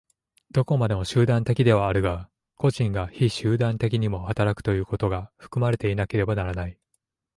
[0.49, 6.77] どこまでも集団的ではあるが、個人が非集団的にも働くということが含まれていなければならない。